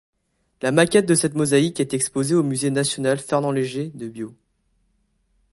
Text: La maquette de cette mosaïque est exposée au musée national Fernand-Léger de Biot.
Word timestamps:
La 0.63 0.71
maquette 0.71 1.05
de 1.05 1.13
cette 1.13 1.35
mosaïque 1.35 1.79
est 1.79 1.93
exposée 1.93 2.33
au 2.33 2.41
musée 2.41 2.71
national 2.71 3.19
Fernand-Léger 3.19 3.89
de 3.93 4.07
Biot. 4.07 4.33